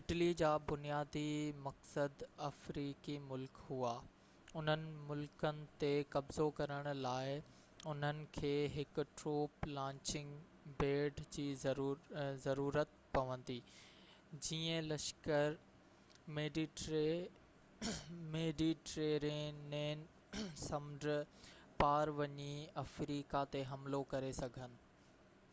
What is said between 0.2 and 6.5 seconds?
جا بنيادي مقصد افريقي ملڪ هئا اُنهن ملڪن تي قبضو